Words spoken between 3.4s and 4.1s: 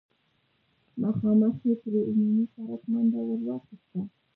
واخيسته.